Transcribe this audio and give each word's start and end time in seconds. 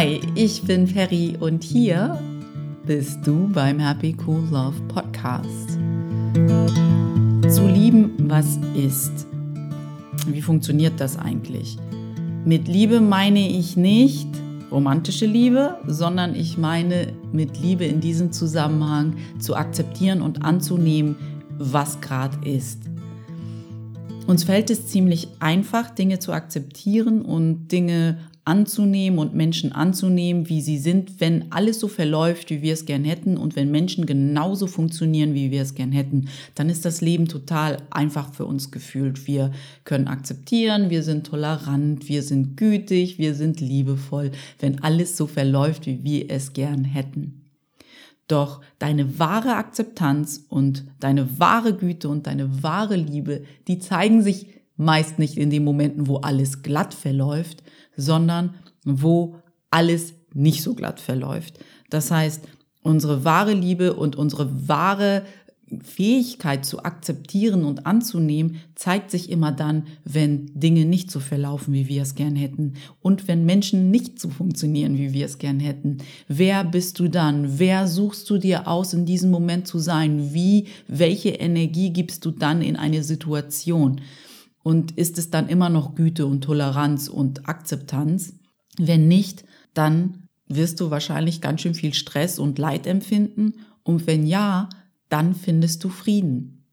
Hi, 0.00 0.18
ich 0.34 0.62
bin 0.62 0.86
Ferry 0.86 1.36
und 1.38 1.62
hier 1.62 2.18
bist 2.86 3.18
du 3.22 3.48
beim 3.52 3.78
Happy 3.78 4.16
Cool 4.26 4.48
Love 4.50 4.80
Podcast. 4.88 5.78
Zu 7.54 7.68
lieben, 7.68 8.14
was 8.20 8.58
ist. 8.74 9.26
Wie 10.26 10.40
funktioniert 10.40 10.98
das 10.98 11.18
eigentlich? 11.18 11.76
Mit 12.46 12.66
Liebe 12.66 13.02
meine 13.02 13.46
ich 13.46 13.76
nicht 13.76 14.26
romantische 14.70 15.26
Liebe, 15.26 15.76
sondern 15.86 16.34
ich 16.34 16.56
meine 16.56 17.12
mit 17.30 17.60
Liebe 17.60 17.84
in 17.84 18.00
diesem 18.00 18.32
Zusammenhang 18.32 19.16
zu 19.38 19.54
akzeptieren 19.54 20.22
und 20.22 20.42
anzunehmen, 20.42 21.16
was 21.58 22.00
gerade 22.00 22.38
ist. 22.48 22.78
Uns 24.26 24.44
fällt 24.44 24.70
es 24.70 24.86
ziemlich 24.86 25.28
einfach, 25.40 25.90
Dinge 25.90 26.20
zu 26.20 26.32
akzeptieren 26.32 27.20
und 27.20 27.68
Dinge 27.68 28.16
anzunehmen 28.44 29.18
und 29.18 29.34
Menschen 29.34 29.72
anzunehmen, 29.72 30.48
wie 30.48 30.60
sie 30.60 30.78
sind, 30.78 31.20
wenn 31.20 31.52
alles 31.52 31.78
so 31.78 31.88
verläuft, 31.88 32.50
wie 32.50 32.62
wir 32.62 32.72
es 32.72 32.86
gern 32.86 33.04
hätten 33.04 33.36
und 33.36 33.54
wenn 33.54 33.70
Menschen 33.70 34.06
genauso 34.06 34.66
funktionieren, 34.66 35.34
wie 35.34 35.50
wir 35.50 35.62
es 35.62 35.74
gern 35.74 35.92
hätten, 35.92 36.28
dann 36.54 36.70
ist 36.70 36.84
das 36.84 37.00
Leben 37.00 37.28
total 37.28 37.82
einfach 37.90 38.32
für 38.32 38.46
uns 38.46 38.70
gefühlt. 38.70 39.26
Wir 39.26 39.52
können 39.84 40.08
akzeptieren, 40.08 40.90
wir 40.90 41.02
sind 41.02 41.26
tolerant, 41.26 42.08
wir 42.08 42.22
sind 42.22 42.56
gütig, 42.56 43.18
wir 43.18 43.34
sind 43.34 43.60
liebevoll, 43.60 44.30
wenn 44.58 44.82
alles 44.82 45.16
so 45.16 45.26
verläuft, 45.26 45.86
wie 45.86 46.02
wir 46.02 46.30
es 46.30 46.52
gern 46.52 46.84
hätten. 46.84 47.42
Doch 48.26 48.60
deine 48.78 49.18
wahre 49.18 49.56
Akzeptanz 49.56 50.44
und 50.48 50.84
deine 51.00 51.38
wahre 51.38 51.74
Güte 51.74 52.08
und 52.08 52.26
deine 52.26 52.62
wahre 52.62 52.96
Liebe, 52.96 53.42
die 53.66 53.80
zeigen 53.80 54.22
sich 54.22 54.46
meist 54.80 55.18
nicht 55.18 55.36
in 55.36 55.50
den 55.50 55.62
Momenten, 55.62 56.06
wo 56.06 56.16
alles 56.16 56.62
glatt 56.62 56.94
verläuft, 56.94 57.62
sondern 57.96 58.54
wo 58.84 59.36
alles 59.70 60.14
nicht 60.32 60.62
so 60.62 60.74
glatt 60.74 61.00
verläuft. 61.00 61.58
Das 61.90 62.10
heißt, 62.10 62.46
unsere 62.82 63.24
wahre 63.24 63.52
Liebe 63.52 63.94
und 63.94 64.16
unsere 64.16 64.68
wahre 64.68 65.24
Fähigkeit 65.84 66.64
zu 66.64 66.82
akzeptieren 66.82 67.64
und 67.64 67.86
anzunehmen 67.86 68.56
zeigt 68.74 69.10
sich 69.10 69.30
immer 69.30 69.52
dann, 69.52 69.86
wenn 70.04 70.50
Dinge 70.54 70.84
nicht 70.84 71.10
so 71.10 71.20
verlaufen, 71.20 71.72
wie 71.72 71.88
wir 71.88 72.02
es 72.02 72.16
gern 72.16 72.34
hätten 72.34 72.74
und 73.00 73.28
wenn 73.28 73.44
Menschen 73.44 73.90
nicht 73.90 74.18
so 74.18 74.30
funktionieren, 74.30 74.98
wie 74.98 75.12
wir 75.12 75.26
es 75.26 75.38
gern 75.38 75.60
hätten. 75.60 75.98
Wer 76.26 76.64
bist 76.64 76.98
du 76.98 77.08
dann? 77.08 77.58
Wer 77.58 77.86
suchst 77.86 78.28
du 78.30 78.38
dir 78.38 78.66
aus, 78.66 78.94
in 78.94 79.06
diesem 79.06 79.30
Moment 79.30 79.68
zu 79.68 79.78
sein? 79.78 80.34
Wie, 80.34 80.66
welche 80.88 81.30
Energie 81.30 81.90
gibst 81.90 82.24
du 82.24 82.32
dann 82.32 82.62
in 82.62 82.74
eine 82.74 83.04
Situation? 83.04 84.00
Und 84.62 84.96
ist 84.98 85.18
es 85.18 85.30
dann 85.30 85.48
immer 85.48 85.68
noch 85.68 85.94
Güte 85.94 86.26
und 86.26 86.42
Toleranz 86.42 87.08
und 87.08 87.48
Akzeptanz? 87.48 88.34
Wenn 88.76 89.08
nicht, 89.08 89.44
dann 89.74 90.28
wirst 90.48 90.80
du 90.80 90.90
wahrscheinlich 90.90 91.40
ganz 91.40 91.62
schön 91.62 91.74
viel 91.74 91.94
Stress 91.94 92.38
und 92.38 92.58
Leid 92.58 92.86
empfinden. 92.86 93.54
Und 93.82 94.06
wenn 94.06 94.26
ja, 94.26 94.68
dann 95.08 95.34
findest 95.34 95.84
du 95.84 95.88
Frieden. 95.88 96.64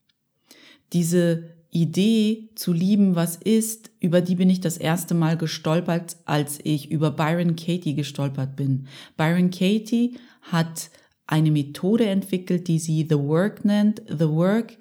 Diese 0.93 1.57
Idee 1.69 2.49
zu 2.55 2.73
lieben, 2.73 3.15
was 3.15 3.35
ist, 3.35 3.91
über 3.99 4.21
die 4.21 4.35
bin 4.35 4.49
ich 4.49 4.61
das 4.61 4.77
erste 4.77 5.13
Mal 5.13 5.37
gestolpert, 5.37 6.17
als 6.25 6.59
ich 6.63 6.89
über 6.91 7.11
Byron 7.11 7.55
Katie 7.55 7.93
gestolpert 7.93 8.55
bin. 8.55 8.87
Byron 9.15 9.51
Katie 9.51 10.17
hat 10.41 10.89
eine 11.27 11.51
Methode 11.51 12.05
entwickelt, 12.05 12.67
die 12.67 12.79
sie 12.79 13.05
The 13.07 13.17
Work 13.17 13.65
nennt. 13.65 14.01
The 14.07 14.29
Work 14.29 14.77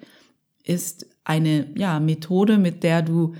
ist 0.63 1.05
eine 1.27 1.67
ja, 1.75 1.99
Methode, 1.99 2.57
mit 2.57 2.83
der 2.83 3.01
du 3.01 3.35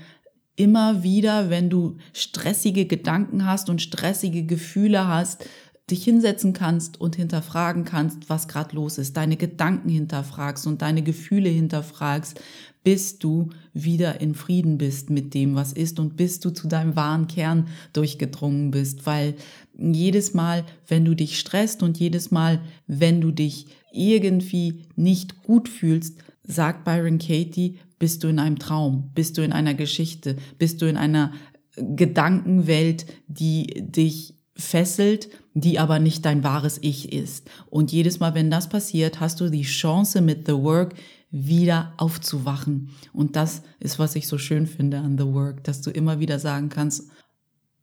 immer 0.56 1.02
wieder, 1.02 1.48
wenn 1.48 1.70
du 1.70 1.96
stressige 2.12 2.84
Gedanken 2.84 3.46
hast 3.46 3.70
und 3.70 3.80
stressige 3.80 4.44
Gefühle 4.44 5.06
hast, 5.06 5.46
dich 5.90 6.04
hinsetzen 6.04 6.52
kannst 6.52 7.00
und 7.00 7.16
hinterfragen 7.16 7.86
kannst, 7.86 8.28
was 8.28 8.46
gerade 8.46 8.76
los 8.76 8.98
ist, 8.98 9.16
deine 9.16 9.36
Gedanken 9.36 9.88
hinterfragst 9.88 10.66
und 10.66 10.82
deine 10.82 11.02
Gefühle 11.02 11.48
hinterfragst, 11.48 12.42
bis 12.84 13.18
du 13.18 13.48
wieder 13.72 14.20
in 14.20 14.34
Frieden 14.34 14.76
bist 14.76 15.08
mit 15.08 15.32
dem, 15.32 15.54
was 15.54 15.72
ist 15.72 15.98
und 15.98 16.18
bis 16.18 16.40
du 16.40 16.50
zu 16.50 16.68
deinem 16.68 16.94
wahren 16.94 17.26
Kern 17.26 17.68
durchgedrungen 17.94 18.70
bist, 18.70 19.06
weil 19.06 19.34
jedes 19.78 20.34
Mal, 20.34 20.64
wenn 20.88 21.06
du 21.06 21.14
dich 21.14 21.38
stresst 21.38 21.82
und 21.82 21.98
jedes 21.98 22.30
Mal, 22.30 22.60
wenn 22.86 23.22
du 23.22 23.30
dich 23.30 23.66
irgendwie 23.92 24.84
nicht 24.94 25.42
gut 25.42 25.70
fühlst, 25.70 26.18
sagt 26.48 26.84
Byron 26.84 27.18
Katie, 27.18 27.78
bist 28.00 28.24
du 28.24 28.28
in 28.28 28.40
einem 28.40 28.58
Traum, 28.58 29.10
bist 29.14 29.38
du 29.38 29.42
in 29.42 29.52
einer 29.52 29.74
Geschichte, 29.74 30.36
bist 30.58 30.82
du 30.82 30.86
in 30.86 30.96
einer 30.96 31.32
Gedankenwelt, 31.76 33.06
die 33.28 33.66
dich 33.78 34.34
fesselt, 34.56 35.28
die 35.54 35.78
aber 35.78 36.00
nicht 36.00 36.24
dein 36.24 36.42
wahres 36.42 36.78
Ich 36.82 37.12
ist. 37.12 37.48
Und 37.70 37.92
jedes 37.92 38.18
Mal, 38.18 38.34
wenn 38.34 38.50
das 38.50 38.68
passiert, 38.68 39.20
hast 39.20 39.40
du 39.40 39.48
die 39.48 39.62
Chance 39.62 40.20
mit 40.20 40.46
The 40.46 40.54
Work 40.54 40.94
wieder 41.30 41.92
aufzuwachen. 41.98 42.90
Und 43.12 43.36
das 43.36 43.62
ist, 43.78 43.98
was 43.98 44.16
ich 44.16 44.26
so 44.26 44.38
schön 44.38 44.66
finde 44.66 44.98
an 44.98 45.16
The 45.18 45.26
Work, 45.26 45.62
dass 45.64 45.80
du 45.82 45.90
immer 45.90 46.18
wieder 46.18 46.38
sagen 46.38 46.70
kannst, 46.70 47.10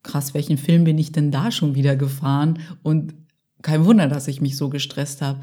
krass, 0.04 0.34
welchen 0.34 0.58
Film 0.58 0.84
bin 0.84 0.98
ich 0.98 1.12
denn 1.12 1.32
da 1.32 1.52
schon 1.52 1.76
wieder 1.76 1.96
gefahren? 1.96 2.60
Und 2.84 3.14
kein 3.62 3.86
Wunder, 3.86 4.08
dass 4.08 4.28
ich 4.28 4.42
mich 4.42 4.58
so 4.58 4.70
gestresst 4.70 5.22
habe. 5.22 5.42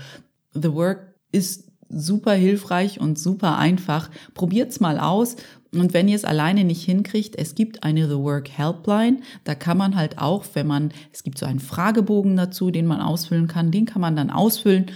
The 0.53 0.73
Work 0.73 1.15
ist 1.31 1.72
super 1.93 2.33
hilfreich 2.33 3.01
und 3.01 3.19
super 3.19 3.59
einfach. 3.59 4.11
Probiert's 4.35 4.81
mal 4.81 4.99
aus. 4.99 5.37
Und 5.73 5.95
wenn 5.95 6.09
ihr 6.09 6.17
es 6.17 6.25
alleine 6.25 6.65
nicht 6.65 6.85
hinkriegt, 6.85 7.37
es 7.37 7.55
gibt 7.55 7.83
eine 7.83 8.07
The 8.07 8.17
Work 8.17 8.51
Helpline. 8.51 9.21
Da 9.45 9.55
kann 9.55 9.79
man 9.79 9.97
halt 9.97 10.19
auch, 10.19 10.45
wenn 10.55 10.67
man, 10.67 10.93
es 11.13 11.23
gibt 11.23 11.39
so 11.39 11.47
einen 11.47 11.61
Fragebogen 11.61 12.37
dazu, 12.37 12.71
den 12.71 12.87
man 12.87 13.01
ausfüllen 13.01 13.49
kann, 13.49 13.71
den 13.71 13.87
kann 13.87 14.03
man 14.03 14.17
dann 14.17 14.31
ausfüllen 14.31 14.91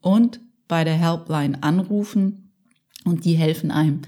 und 0.00 0.40
bei 0.68 0.84
der 0.84 0.94
Helpline 0.94 1.62
anrufen 1.62 2.52
und 3.04 3.24
die 3.24 3.34
helfen 3.34 3.70
einem, 3.70 4.02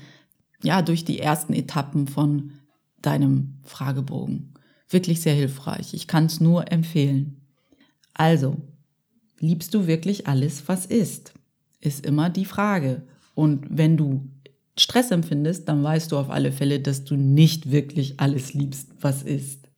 ja, 0.63 0.83
durch 0.83 1.05
die 1.05 1.19
ersten 1.19 1.55
Etappen 1.55 2.07
von 2.07 2.53
deinem 3.01 3.59
Fragebogen. 3.65 4.55
Wirklich 4.89 5.21
sehr 5.21 5.35
hilfreich. 5.35 5.93
Ich 5.93 6.07
kann 6.07 6.27
es 6.27 6.41
nur 6.41 6.71
empfehlen. 6.71 7.41
Also, 8.15 8.57
liebst 9.41 9.75
du 9.75 9.89
wirklich 9.89 10.29
alles, 10.29 10.69
was 10.69 10.87
ist? 10.87 11.33
Ist 11.83 12.07
immer 12.07 12.31
die 12.31 12.47
Frage. 12.47 13.03
Und 13.35 13.67
wenn 13.69 13.99
du 13.99 14.31
Stress 14.79 15.11
empfindest, 15.11 15.69
dann 15.69 15.83
weißt 15.83 16.11
du 16.13 16.17
auf 16.17 16.31
alle 16.31 16.53
Fälle, 16.53 16.81
dass 16.81 17.05
du 17.05 17.17
nicht 17.17 17.71
wirklich 17.71 18.19
alles 18.21 18.55
liebst, 18.55 18.89
was 19.01 19.23
ist. 19.23 19.69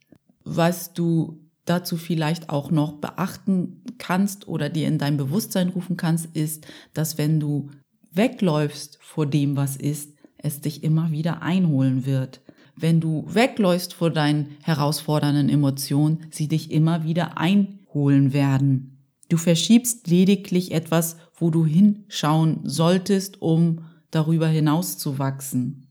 Was 0.45 0.93
du 0.93 1.41
dazu 1.65 1.97
vielleicht 1.97 2.49
auch 2.49 2.71
noch 2.71 2.93
beachten 2.93 3.81
kannst 3.97 4.47
oder 4.47 4.69
dir 4.69 4.87
in 4.87 4.99
dein 4.99 5.17
Bewusstsein 5.17 5.69
rufen 5.69 5.97
kannst, 5.97 6.27
ist, 6.35 6.65
dass 6.93 7.17
wenn 7.17 7.39
du 7.39 7.71
wegläufst 8.11 8.99
vor 9.01 9.25
dem, 9.25 9.57
was 9.57 9.75
ist, 9.75 10.13
es 10.37 10.61
dich 10.61 10.83
immer 10.83 11.11
wieder 11.11 11.41
einholen 11.41 12.05
wird. 12.05 12.41
Wenn 12.77 12.99
du 13.01 13.25
wegläufst 13.27 13.93
vor 13.93 14.11
deinen 14.11 14.57
herausfordernden 14.61 15.49
Emotionen, 15.49 16.27
sie 16.29 16.47
dich 16.47 16.71
immer 16.71 17.03
wieder 17.03 17.37
einholen 17.37 18.31
werden. 18.31 18.95
Du 19.29 19.37
verschiebst 19.37 20.07
lediglich 20.07 20.71
etwas, 20.71 21.17
wo 21.35 21.49
du 21.49 21.65
hinschauen 21.65 22.59
solltest, 22.63 23.41
um 23.41 23.85
darüber 24.11 24.47
hinaus 24.47 24.97
zu 24.97 25.19
wachsen. 25.19 25.87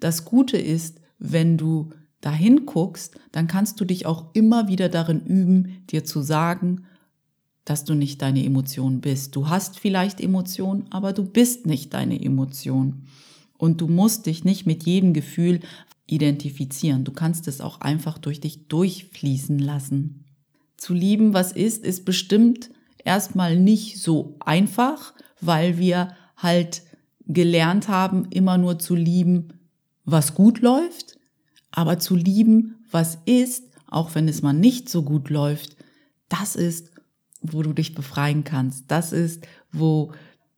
Das 0.00 0.24
Gute 0.24 0.56
ist, 0.56 1.00
wenn 1.18 1.56
du 1.56 1.90
dahin 2.20 2.66
guckst, 2.66 3.18
dann 3.32 3.46
kannst 3.46 3.80
du 3.80 3.84
dich 3.84 4.06
auch 4.06 4.34
immer 4.34 4.68
wieder 4.68 4.88
darin 4.88 5.20
üben, 5.20 5.84
dir 5.90 6.04
zu 6.04 6.22
sagen, 6.22 6.86
dass 7.64 7.84
du 7.84 7.94
nicht 7.94 8.20
deine 8.20 8.44
Emotion 8.44 9.00
bist. 9.00 9.36
Du 9.36 9.48
hast 9.48 9.78
vielleicht 9.78 10.20
Emotionen, 10.20 10.86
aber 10.90 11.12
du 11.12 11.24
bist 11.24 11.66
nicht 11.66 11.94
deine 11.94 12.22
Emotion. 12.22 13.04
Und 13.56 13.80
du 13.80 13.88
musst 13.88 14.26
dich 14.26 14.44
nicht 14.44 14.66
mit 14.66 14.84
jedem 14.84 15.14
Gefühl 15.14 15.60
identifizieren. 16.06 17.04
Du 17.04 17.12
kannst 17.12 17.48
es 17.48 17.60
auch 17.60 17.80
einfach 17.80 18.18
durch 18.18 18.40
dich 18.40 18.68
durchfließen 18.68 19.58
lassen 19.58 20.24
zu 20.84 20.92
lieben, 20.92 21.32
was 21.32 21.52
ist, 21.52 21.84
ist 21.84 22.04
bestimmt 22.04 22.70
erstmal 23.04 23.56
nicht 23.56 24.00
so 24.00 24.36
einfach, 24.40 25.14
weil 25.40 25.78
wir 25.78 26.14
halt 26.36 26.82
gelernt 27.26 27.88
haben, 27.88 28.26
immer 28.30 28.58
nur 28.58 28.78
zu 28.78 28.94
lieben, 28.94 29.48
was 30.04 30.34
gut 30.34 30.60
läuft, 30.60 31.18
aber 31.70 31.98
zu 31.98 32.14
lieben, 32.14 32.84
was 32.90 33.18
ist, 33.24 33.64
auch 33.86 34.14
wenn 34.14 34.28
es 34.28 34.42
mal 34.42 34.52
nicht 34.52 34.88
so 34.88 35.02
gut 35.02 35.30
läuft, 35.30 35.76
das 36.28 36.56
ist, 36.56 36.90
wo 37.40 37.62
du 37.62 37.72
dich 37.72 37.94
befreien 37.94 38.44
kannst. 38.44 38.84
Das 38.88 39.12
ist, 39.12 39.46
wo 39.72 40.12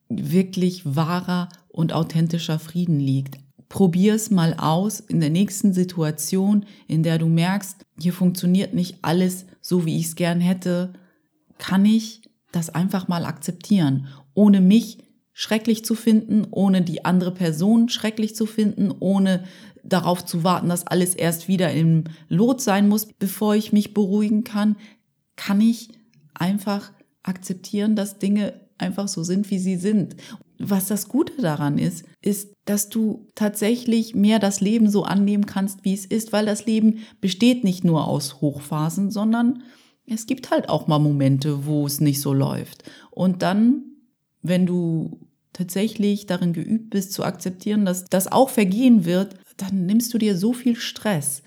wirklich 0.09 0.83
wahrer 0.97 1.49
und 1.69 1.93
authentischer 1.93 2.59
Frieden 2.59 3.01
liegt. 3.01 3.39
Probier 3.69 4.15
es 4.15 4.31
mal 4.31 4.55
aus 4.55 5.01
in 5.01 5.21
der 5.21 5.31
nächsten 5.31 5.73
Situation, 5.73 6.65
in 6.87 7.03
der 7.03 7.19
du 7.19 7.27
merkst, 7.27 7.85
hier 7.99 8.13
funktioniert 8.13 8.75
nicht 8.75 8.99
alles 9.03 9.47
so, 9.61 9.85
wie 9.85 9.97
ich 9.99 10.07
es 10.07 10.17
gern 10.17 10.41
hätte, 10.41 10.93
kann 11.59 11.85
ich 11.85 12.23
das 12.57 12.71
einfach 12.71 13.07
mal 13.09 13.25
akzeptieren, 13.25 14.09
ohne 14.35 14.61
mich 14.61 14.99
schrecklich 15.33 15.85
zu 15.85 15.95
finden, 15.95 16.47
ohne 16.51 16.83
die 16.83 17.05
andere 17.05 17.33
Person 17.33 17.89
schrecklich 17.89 18.35
zu 18.35 18.47
finden, 18.47 18.91
ohne 18.99 19.45
darauf 19.85 20.25
zu 20.25 20.43
warten, 20.43 20.71
dass 20.71 20.87
alles 20.87 21.15
erst 21.15 21.47
wieder 21.47 21.73
im 21.73 22.05
Lot 22.29 22.61
sein 22.61 22.89
muss, 22.89 23.07
bevor 23.19 23.55
ich 23.55 23.73
mich 23.73 23.95
beruhigen 23.95 24.45
kann. 24.45 24.77
kann 25.37 25.61
ich 25.61 25.91
einfach 26.33 26.93
akzeptieren, 27.23 27.95
dass 27.97 28.19
Dinge 28.19 28.61
einfach 28.79 29.09
so 29.09 29.23
sind, 29.23 29.51
wie 29.51 29.59
sie 29.59 29.77
sind. 29.77 30.17
Was 30.59 30.87
das 30.87 31.09
Gute 31.09 31.43
daran 31.43 31.77
ist, 31.77 32.07
ist, 32.23 32.55
dass 32.65 32.89
du 32.89 33.27
tatsächlich 33.35 34.15
mehr 34.15 34.39
das 34.39 34.63
Leben 34.63 34.89
so 34.89 35.05
annehmen 35.05 35.45
kannst, 35.45 35.85
wie 35.85 35.93
es 35.93 36.07
ist, 36.07 36.33
weil 36.33 36.47
das 36.47 36.65
Leben 36.65 37.01
besteht 37.21 37.63
nicht 37.63 37.85
nur 37.85 38.09
aus 38.09 38.41
Hochphasen, 38.41 39.11
sondern 39.11 39.63
es 40.07 40.27
gibt 40.27 40.51
halt 40.51 40.69
auch 40.69 40.87
mal 40.87 40.99
Momente, 40.99 41.67
wo 41.67 41.87
es 41.87 42.01
nicht 42.01 42.21
so 42.21 42.33
läuft. 42.33 42.85
Und 43.11 43.43
dann, 43.43 43.83
wenn 44.43 44.67
du 44.67 45.21
tatsächlich 45.53 46.27
darin 46.27 46.53
geübt 46.53 46.91
bist 46.91 47.13
zu 47.13 47.25
akzeptieren, 47.25 47.85
dass 47.85 48.05
das 48.05 48.31
auch 48.31 48.51
vergehen 48.51 49.05
wird, 49.05 49.35
dann 49.57 49.87
nimmst 49.87 50.13
du 50.13 50.19
dir 50.19 50.37
so 50.37 50.53
viel 50.53 50.77
Stress. 50.77 51.43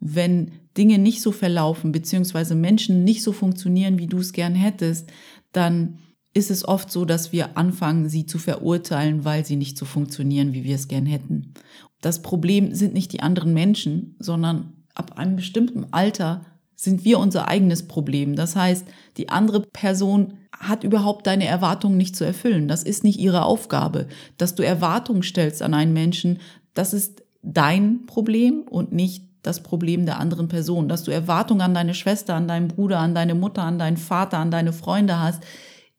Wenn 0.00 0.52
Dinge 0.76 0.98
nicht 0.98 1.22
so 1.22 1.32
verlaufen, 1.32 1.92
beziehungsweise 1.92 2.54
Menschen 2.54 3.04
nicht 3.04 3.22
so 3.22 3.32
funktionieren, 3.32 3.98
wie 3.98 4.08
du 4.08 4.18
es 4.18 4.32
gern 4.32 4.54
hättest, 4.54 5.10
dann 5.52 5.98
ist 6.34 6.50
es 6.50 6.68
oft 6.68 6.90
so, 6.90 7.06
dass 7.06 7.32
wir 7.32 7.56
anfangen, 7.56 8.10
sie 8.10 8.26
zu 8.26 8.38
verurteilen, 8.38 9.24
weil 9.24 9.46
sie 9.46 9.56
nicht 9.56 9.78
so 9.78 9.86
funktionieren, 9.86 10.52
wie 10.52 10.64
wir 10.64 10.74
es 10.74 10.88
gern 10.88 11.06
hätten. 11.06 11.54
Das 12.02 12.20
Problem 12.20 12.74
sind 12.74 12.92
nicht 12.92 13.12
die 13.12 13.20
anderen 13.20 13.54
Menschen, 13.54 14.16
sondern 14.18 14.84
ab 14.94 15.16
einem 15.16 15.36
bestimmten 15.36 15.86
Alter 15.92 16.44
sind 16.76 17.04
wir 17.04 17.18
unser 17.18 17.48
eigenes 17.48 17.88
Problem. 17.88 18.36
Das 18.36 18.54
heißt, 18.54 18.86
die 19.16 19.30
andere 19.30 19.62
Person 19.62 20.34
hat 20.52 20.84
überhaupt 20.84 21.26
deine 21.26 21.46
Erwartungen 21.46 21.96
nicht 21.96 22.14
zu 22.16 22.24
erfüllen. 22.24 22.68
Das 22.68 22.82
ist 22.82 23.02
nicht 23.02 23.18
ihre 23.18 23.44
Aufgabe. 23.44 24.06
Dass 24.38 24.54
du 24.54 24.62
Erwartungen 24.62 25.22
stellst 25.22 25.62
an 25.62 25.74
einen 25.74 25.92
Menschen, 25.92 26.38
das 26.74 26.92
ist 26.92 27.22
dein 27.42 28.06
Problem 28.06 28.62
und 28.62 28.92
nicht 28.92 29.24
das 29.42 29.62
Problem 29.62 30.06
der 30.06 30.18
anderen 30.18 30.48
Person. 30.48 30.88
Dass 30.88 31.04
du 31.04 31.10
Erwartungen 31.10 31.62
an 31.62 31.74
deine 31.74 31.94
Schwester, 31.94 32.34
an 32.34 32.48
deinen 32.48 32.68
Bruder, 32.68 32.98
an 32.98 33.14
deine 33.14 33.34
Mutter, 33.34 33.62
an 33.62 33.78
deinen 33.78 33.96
Vater, 33.96 34.38
an 34.38 34.50
deine 34.50 34.72
Freunde 34.72 35.18
hast, 35.18 35.42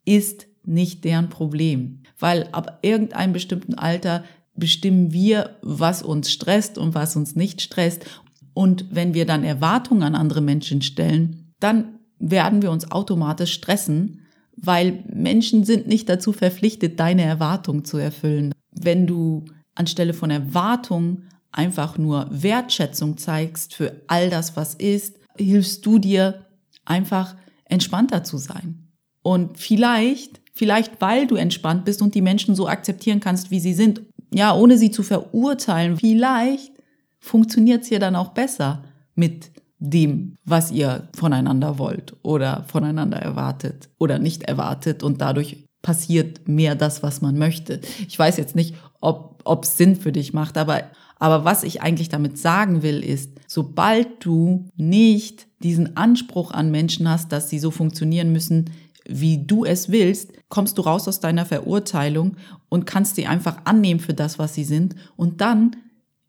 ist 0.06 0.48
nicht 0.64 1.04
deren 1.06 1.30
Problem. 1.30 2.04
Weil 2.20 2.50
ab 2.52 2.80
irgendeinem 2.82 3.34
bestimmten 3.34 3.76
Alter 3.76 4.24
bestimmen 4.54 5.14
wir, 5.14 5.58
was 5.62 6.04
uns 6.04 6.32
stresst 6.32 6.78
und 6.78 6.94
was 6.94 7.16
uns 7.16 7.36
nicht 7.36 7.62
stresst. 7.62 8.06
Und 8.58 8.88
wenn 8.90 9.14
wir 9.14 9.28
dann 9.28 9.44
Erwartungen 9.44 10.02
an 10.02 10.16
andere 10.16 10.42
Menschen 10.42 10.82
stellen, 10.82 11.54
dann 11.60 12.00
werden 12.18 12.64
wir 12.64 12.72
uns 12.72 12.90
automatisch 12.92 13.54
stressen, 13.54 14.22
weil 14.56 15.04
Menschen 15.14 15.64
sind 15.64 15.86
nicht 15.86 16.10
dazu 16.10 16.34
verpflichtet, 16.34 17.00
deine 17.00 17.22
Erwartungen 17.22 17.86
zu 17.86 17.98
erfüllen. 18.00 18.52
Wenn 18.72 19.06
du 19.06 19.46
anstelle 19.76 20.16
von 20.16 20.32
Erwartungen 20.32 21.30
einfach 21.52 22.00
nur 22.00 22.30
Wertschätzung 22.32 23.18
zeigst 23.18 23.76
für 23.76 24.02
all 24.08 24.32
das, 24.32 24.56
was 24.56 24.74
ist, 24.74 25.20
hilfst 25.38 25.86
du 25.86 26.00
dir 26.00 26.48
einfach 26.84 27.36
entspannter 27.66 28.24
zu 28.24 28.40
sein. 28.40 28.88
Und 29.22 29.60
vielleicht, 29.60 30.42
vielleicht 30.56 31.00
weil 31.00 31.28
du 31.28 31.36
entspannt 31.36 31.86
bist 31.86 32.02
und 32.02 32.16
die 32.16 32.24
Menschen 32.24 32.56
so 32.56 32.68
akzeptieren 32.68 33.20
kannst, 33.20 33.52
wie 33.52 33.60
sie 33.60 33.76
sind, 33.76 34.02
ja, 34.34 34.56
ohne 34.56 34.80
sie 34.80 34.90
zu 34.90 35.04
verurteilen, 35.04 35.98
vielleicht 35.98 36.77
funktioniert 37.28 37.84
es 37.84 37.90
hier 37.90 38.00
dann 38.00 38.16
auch 38.16 38.30
besser 38.30 38.84
mit 39.16 39.52
dem, 39.80 40.36
was 40.44 40.72
ihr 40.72 41.08
voneinander 41.16 41.78
wollt 41.78 42.16
oder 42.24 42.66
voneinander 42.68 43.18
erwartet 43.18 43.90
oder 44.00 44.18
nicht 44.18 44.44
erwartet 44.44 45.04
und 45.04 45.22
dadurch 45.22 45.68
passiert 45.82 46.48
mehr 46.48 46.76
das, 46.76 47.04
was 47.04 47.22
man 47.22 47.38
möchte. 47.38 47.82
Ich 48.08 48.18
weiß 48.18 48.38
jetzt 48.38 48.56
nicht, 48.56 48.76
ob 49.00 49.64
es 49.64 49.78
Sinn 49.78 49.96
für 49.96 50.12
dich 50.12 50.34
macht, 50.34 50.58
aber, 50.58 50.84
aber 51.20 51.46
was 51.46 51.64
ich 51.64 51.82
eigentlich 51.82 52.10
damit 52.10 52.38
sagen 52.38 52.82
will, 52.82 53.04
ist, 53.04 53.40
sobald 53.48 54.26
du 54.26 54.70
nicht 54.76 55.48
diesen 55.64 55.96
Anspruch 55.96 56.52
an 56.52 56.72
Menschen 56.72 57.08
hast, 57.10 57.32
dass 57.32 57.50
sie 57.50 57.60
so 57.60 57.72
funktionieren 57.72 58.32
müssen, 58.32 58.72
wie 59.08 59.46
du 59.46 59.64
es 59.64 59.90
willst, 59.90 60.34
kommst 60.50 60.78
du 60.78 60.82
raus 60.82 61.08
aus 61.08 61.20
deiner 61.20 61.46
Verurteilung 61.46 62.36
und 62.68 62.86
kannst 62.86 63.16
sie 63.16 63.26
einfach 63.26 63.60
annehmen 63.64 64.00
für 64.00 64.14
das, 64.14 64.38
was 64.38 64.54
sie 64.54 64.66
sind. 64.66 64.96
Und 65.16 65.40
dann 65.40 65.78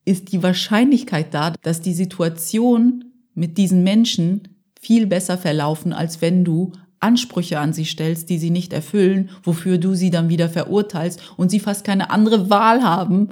ist 0.08 0.32
die 0.32 0.42
Wahrscheinlichkeit 0.42 1.34
da, 1.34 1.52
dass 1.62 1.82
die 1.82 1.92
Situation 1.92 3.04
mit 3.34 3.58
diesen 3.58 3.84
Menschen 3.84 4.56
viel 4.80 5.06
besser 5.06 5.36
verlaufen, 5.36 5.92
als 5.92 6.22
wenn 6.22 6.44
du 6.44 6.72
Ansprüche 6.98 7.60
an 7.60 7.74
sie 7.74 7.84
stellst, 7.84 8.30
die 8.30 8.38
sie 8.38 8.50
nicht 8.50 8.72
erfüllen, 8.72 9.30
wofür 9.42 9.76
du 9.78 9.94
sie 9.94 10.10
dann 10.10 10.30
wieder 10.30 10.48
verurteilst 10.48 11.20
und 11.36 11.50
sie 11.50 11.60
fast 11.60 11.84
keine 11.84 12.10
andere 12.10 12.48
Wahl 12.48 12.82
haben, 12.82 13.28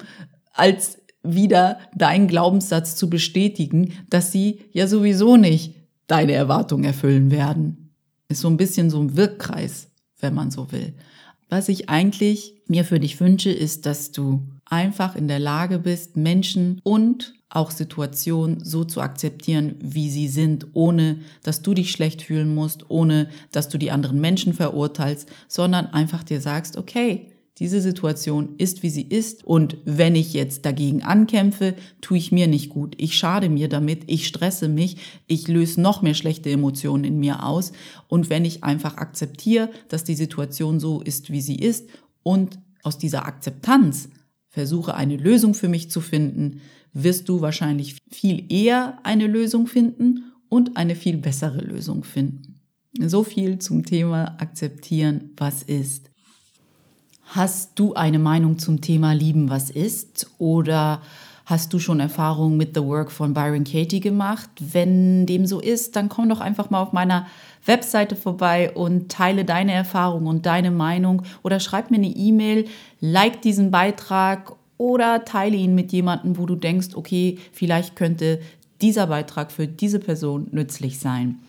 als 0.52 0.98
wieder 1.22 1.78
deinen 1.94 2.28
Glaubenssatz 2.28 2.94
zu 2.94 3.10
bestätigen, 3.10 3.92
dass 4.10 4.30
sie 4.30 4.60
ja 4.72 4.86
sowieso 4.86 5.36
nicht 5.36 5.74
deine 6.06 6.32
Erwartungen 6.32 6.84
erfüllen 6.84 7.30
werden. 7.30 7.94
Ist 8.28 8.42
so 8.42 8.48
ein 8.48 8.58
bisschen 8.58 8.90
so 8.90 9.00
ein 9.00 9.16
Wirkkreis, 9.16 9.88
wenn 10.20 10.34
man 10.34 10.50
so 10.50 10.70
will. 10.72 10.94
Was 11.48 11.68
ich 11.68 11.88
eigentlich 11.88 12.54
mir 12.66 12.84
für 12.84 12.98
dich 12.98 13.20
wünsche, 13.20 13.50
ist, 13.50 13.86
dass 13.86 14.10
du 14.10 14.42
einfach 14.64 15.14
in 15.14 15.28
der 15.28 15.38
Lage 15.38 15.78
bist, 15.78 16.16
Menschen 16.16 16.80
und 16.82 17.34
auch 17.48 17.70
Situationen 17.70 18.64
so 18.64 18.84
zu 18.84 19.00
akzeptieren, 19.00 19.76
wie 19.80 20.10
sie 20.10 20.28
sind, 20.28 20.66
ohne 20.72 21.20
dass 21.44 21.62
du 21.62 21.74
dich 21.74 21.92
schlecht 21.92 22.22
fühlen 22.22 22.54
musst, 22.54 22.90
ohne 22.90 23.28
dass 23.52 23.68
du 23.68 23.78
die 23.78 23.92
anderen 23.92 24.20
Menschen 24.20 24.52
verurteilst, 24.52 25.28
sondern 25.46 25.86
einfach 25.86 26.24
dir 26.24 26.40
sagst, 26.40 26.76
okay, 26.76 27.32
diese 27.58 27.80
Situation 27.80 28.50
ist, 28.58 28.82
wie 28.82 28.90
sie 28.90 29.02
ist. 29.02 29.44
Und 29.44 29.78
wenn 29.84 30.14
ich 30.14 30.34
jetzt 30.34 30.66
dagegen 30.66 31.02
ankämpfe, 31.02 31.74
tue 32.00 32.18
ich 32.18 32.32
mir 32.32 32.46
nicht 32.46 32.68
gut. 32.68 32.94
Ich 32.98 33.16
schade 33.16 33.48
mir 33.48 33.68
damit, 33.68 34.04
ich 34.08 34.26
stresse 34.26 34.68
mich, 34.68 34.98
ich 35.26 35.48
löse 35.48 35.80
noch 35.80 36.02
mehr 36.02 36.14
schlechte 36.14 36.50
Emotionen 36.50 37.04
in 37.04 37.18
mir 37.18 37.44
aus. 37.44 37.72
Und 38.08 38.28
wenn 38.28 38.44
ich 38.44 38.62
einfach 38.62 38.98
akzeptiere, 38.98 39.70
dass 39.88 40.04
die 40.04 40.14
Situation 40.14 40.80
so 40.80 41.00
ist, 41.00 41.30
wie 41.30 41.40
sie 41.40 41.56
ist 41.56 41.88
und 42.22 42.58
aus 42.82 42.98
dieser 42.98 43.24
Akzeptanz 43.24 44.10
versuche 44.48 44.94
eine 44.94 45.16
Lösung 45.16 45.54
für 45.54 45.68
mich 45.68 45.90
zu 45.90 46.00
finden, 46.00 46.60
wirst 46.92 47.28
du 47.28 47.40
wahrscheinlich 47.40 47.96
viel 48.10 48.44
eher 48.50 48.98
eine 49.02 49.26
Lösung 49.26 49.66
finden 49.66 50.32
und 50.48 50.76
eine 50.76 50.94
viel 50.94 51.16
bessere 51.16 51.60
Lösung 51.60 52.04
finden. 52.04 52.60
So 52.98 53.24
viel 53.24 53.58
zum 53.58 53.84
Thema 53.84 54.36
akzeptieren, 54.40 55.30
was 55.36 55.62
ist. 55.62 56.10
Hast 57.28 57.72
du 57.74 57.94
eine 57.94 58.20
Meinung 58.20 58.58
zum 58.58 58.80
Thema 58.80 59.12
Lieben, 59.12 59.50
was 59.50 59.68
ist? 59.68 60.30
Oder 60.38 61.02
hast 61.44 61.72
du 61.72 61.80
schon 61.80 61.98
Erfahrungen 61.98 62.56
mit 62.56 62.74
The 62.74 62.82
Work 62.84 63.10
von 63.10 63.34
Byron 63.34 63.64
Katie 63.64 63.98
gemacht? 63.98 64.48
Wenn 64.60 65.26
dem 65.26 65.44
so 65.44 65.60
ist, 65.60 65.96
dann 65.96 66.08
komm 66.08 66.28
doch 66.28 66.40
einfach 66.40 66.70
mal 66.70 66.80
auf 66.80 66.92
meiner 66.92 67.26
Webseite 67.64 68.14
vorbei 68.14 68.70
und 68.72 69.10
teile 69.10 69.44
deine 69.44 69.72
Erfahrung 69.72 70.26
und 70.26 70.46
deine 70.46 70.70
Meinung 70.70 71.22
oder 71.42 71.58
schreib 71.58 71.90
mir 71.90 71.96
eine 71.96 72.06
E-Mail, 72.06 72.66
like 73.00 73.42
diesen 73.42 73.72
Beitrag 73.72 74.54
oder 74.78 75.24
teile 75.24 75.56
ihn 75.56 75.74
mit 75.74 75.90
jemandem, 75.90 76.38
wo 76.38 76.46
du 76.46 76.54
denkst, 76.54 76.90
okay, 76.94 77.38
vielleicht 77.50 77.96
könnte 77.96 78.40
dieser 78.80 79.08
Beitrag 79.08 79.50
für 79.50 79.66
diese 79.66 79.98
Person 79.98 80.46
nützlich 80.52 81.00
sein. 81.00 81.40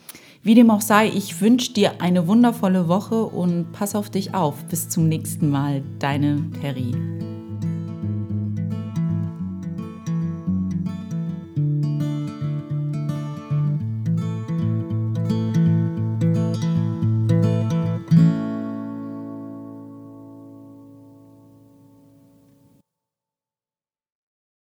Wie 0.48 0.56
dem 0.56 0.72
auch 0.72 0.80
sei, 0.80 1.10
ich 1.10 1.42
wünsche 1.42 1.74
dir 1.74 2.00
eine 2.00 2.26
wundervolle 2.26 2.88
Woche 2.88 3.26
und 3.26 3.74
pass 3.74 3.96
auf 3.96 4.10
dich 4.10 4.34
auf. 4.34 4.64
Bis 4.70 4.88
zum 4.88 5.10
nächsten 5.10 5.50
Mal, 5.50 5.84
deine 6.00 6.38
Peri. 6.62 6.96